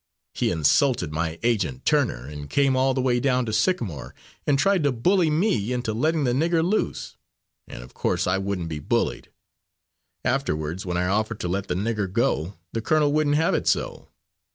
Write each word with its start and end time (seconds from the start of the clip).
He 0.33 0.49
insulted 0.49 1.11
my 1.11 1.37
agent 1.43 1.85
Turner, 1.85 2.25
and 2.25 2.49
came 2.49 2.75
all 2.75 2.95
the 2.95 3.03
way 3.03 3.19
down 3.19 3.45
to 3.45 3.53
Sycamore 3.53 4.15
and 4.47 4.57
tried 4.57 4.83
to 4.83 4.91
bully 4.91 5.29
me 5.29 5.71
into 5.73 5.93
letting 5.93 6.23
the 6.23 6.31
nigger 6.33 6.67
loose, 6.67 7.17
and 7.67 7.83
of 7.83 7.93
course 7.93 8.25
I 8.25 8.39
wouldn't 8.39 8.69
be 8.69 8.79
bullied. 8.79 9.29
Afterwards, 10.25 10.87
when 10.87 10.97
I 10.97 11.05
offered 11.05 11.39
to 11.41 11.47
let 11.47 11.67
the 11.67 11.75
nigger 11.75 12.11
go, 12.11 12.55
the 12.73 12.81
colonel 12.81 13.13
wouldn't 13.13 13.35
have 13.35 13.53
it 13.53 13.67
so. 13.67 14.07